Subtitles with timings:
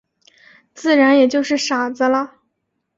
[0.73, 2.33] 自然也就是傻子了。